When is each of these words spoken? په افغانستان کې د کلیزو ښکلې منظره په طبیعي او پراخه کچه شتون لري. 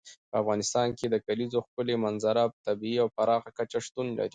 په 0.29 0.35
افغانستان 0.41 0.87
کې 0.97 1.05
د 1.09 1.15
کلیزو 1.27 1.59
ښکلې 1.65 1.95
منظره 2.05 2.43
په 2.51 2.57
طبیعي 2.67 2.97
او 3.03 3.07
پراخه 3.15 3.49
کچه 3.57 3.79
شتون 3.85 4.07
لري. 4.17 4.29